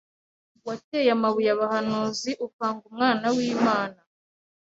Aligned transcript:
watcye 0.67 0.99
amabuye 1.15 1.49
abahanuzi 1.55 2.31
ukanga 2.47 2.83
Umwana 2.91 3.25
w'Imana, 3.35 3.99